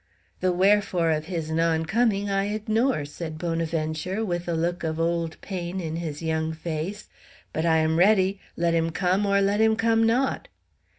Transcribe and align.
"The 0.39 0.51
wherefore 0.51 1.11
of 1.11 1.25
his 1.25 1.51
non 1.51 1.85
coming 1.85 2.27
I 2.27 2.47
ignore," 2.55 3.05
said 3.05 3.37
Bonaventure, 3.37 4.25
with 4.25 4.47
a 4.47 4.53
look 4.55 4.83
of 4.83 4.99
old 4.99 5.39
pain 5.41 5.79
in 5.79 5.97
his 5.97 6.23
young 6.23 6.53
face; 6.53 7.07
"but 7.53 7.67
I 7.67 7.77
am 7.77 7.99
ready, 7.99 8.39
let 8.57 8.73
him 8.73 8.89
come 8.89 9.27
or 9.27 9.41
let 9.41 9.61
him 9.61 9.75
come 9.75 10.03
not." 10.07 10.47